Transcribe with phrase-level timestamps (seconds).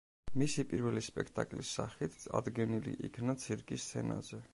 [0.43, 4.41] მისი პირველი სპექტაკლის სახით წარდგენილი იქნა ცირკი სცენაზე.